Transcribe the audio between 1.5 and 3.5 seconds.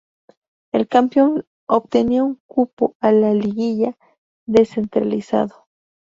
obtenía un cupo a la